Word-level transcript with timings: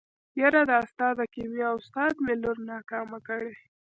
يره 0.39 0.61
دا 0.71 0.79
ستا 0.89 1.07
د 1.19 1.21
کيميا 1.33 1.69
استاد 1.77 2.13
مې 2.23 2.33
لور 2.41 2.57
ناکامه 2.69 3.19
کړې. 3.27 3.51